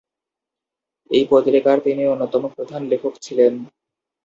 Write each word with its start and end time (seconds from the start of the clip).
এই 1.11 1.23
পত্রিকার 1.31 1.77
তিনি 1.79 2.03
অন্যতম 2.05 2.43
প্রধান 2.55 2.81
লেখক 2.91 3.13
ছিলেন। 3.21 3.53